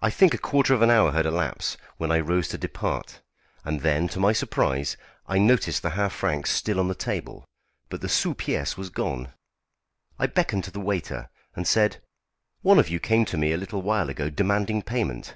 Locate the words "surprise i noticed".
4.32-5.82